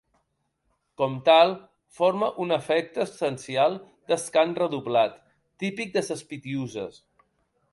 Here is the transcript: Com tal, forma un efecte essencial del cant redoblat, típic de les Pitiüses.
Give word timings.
Com 1.01 1.17
tal, 1.25 1.51
forma 1.97 2.29
un 2.45 2.55
efecte 2.57 3.03
essencial 3.05 3.77
del 4.13 4.25
cant 4.39 4.57
redoblat, 4.61 5.21
típic 5.65 5.93
de 5.99 6.05
les 6.09 6.25
Pitiüses. 6.33 6.99